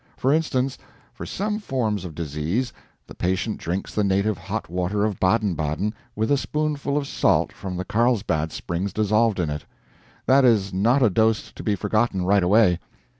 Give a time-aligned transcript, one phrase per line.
[0.17, 0.79] For instance,
[1.13, 2.73] for some forms of disease,
[3.05, 7.53] the patient drinks the native hot water of Baden Baden, with a spoonful of salt
[7.53, 9.63] from the Carlsbad springs dissolved in it.
[10.25, 12.79] That is not a dose to be forgotten right away.